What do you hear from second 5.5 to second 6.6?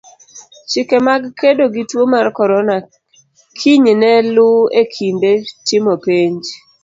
timo penj.